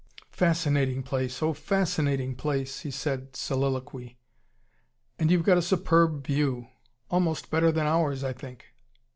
[0.31, 1.43] "Fascinating place!
[1.43, 4.17] Oh, fascinating place!" he said, soliloquy.
[5.19, 6.69] "And you've got a superb view.
[7.11, 8.73] Almost better than ours, I think.